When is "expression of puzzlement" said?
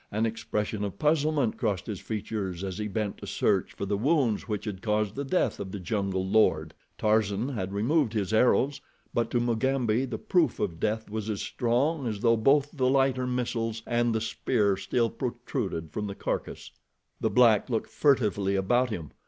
0.25-1.59